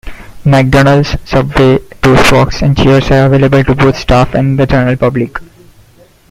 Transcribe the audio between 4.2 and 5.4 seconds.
and the general public.